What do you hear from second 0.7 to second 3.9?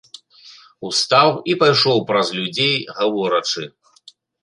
Устаў і пайшоў праз людзей, гаворачы.